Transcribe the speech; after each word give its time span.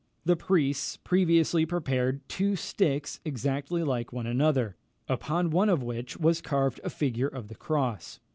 The 0.25 0.35
priests 0.35 0.97
previously 0.97 1.63
prepared 1.63 2.27
two 2.27 2.55
sticks 2.55 3.19
exactly 3.23 3.83
like 3.83 4.11
one 4.11 4.25
another, 4.25 4.75
upon 5.07 5.51
one 5.51 5.69
of 5.69 5.83
which 5.83 6.17
was 6.17 6.41
carved 6.41 6.81
a 6.83 6.89
figure 6.89 7.27
of 7.27 7.49
the 7.49 7.55
cross. 7.55 8.19